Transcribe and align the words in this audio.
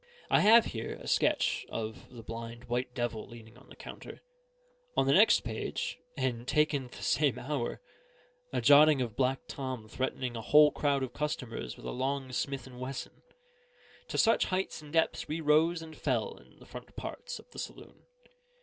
I 0.31 0.39
have 0.39 0.65
here 0.65 0.95
a 0.99 1.07
sketch 1.07 1.63
of 1.69 2.09
the 2.09 2.23
Blind 2.23 2.63
White 2.63 2.95
Devil 2.95 3.27
leaning 3.27 3.55
on 3.55 3.69
the 3.69 3.75
counter; 3.75 4.23
on 4.97 5.05
the 5.05 5.13
next 5.13 5.41
page, 5.41 5.99
and 6.17 6.47
taken 6.47 6.87
the 6.87 7.03
same 7.03 7.37
hour, 7.37 7.81
a 8.51 8.61
jotting 8.61 8.99
of 9.03 9.15
Black 9.15 9.41
Tom 9.47 9.87
threatening 9.87 10.35
a 10.35 10.41
whole 10.41 10.71
crowd 10.71 11.03
of 11.03 11.13
customers 11.13 11.77
with 11.77 11.85
a 11.85 11.91
long 11.91 12.31
Smith 12.31 12.65
and 12.65 12.79
Wesson: 12.79 13.21
to 14.07 14.17
such 14.17 14.45
heights 14.45 14.81
and 14.81 14.91
depths 14.91 15.27
we 15.27 15.39
rose 15.39 15.83
and 15.83 15.95
fell 15.95 16.35
in 16.37 16.57
the 16.57 16.65
front 16.65 16.95
parts 16.95 17.37
of 17.37 17.51
the 17.51 17.59
saloon. 17.59 18.07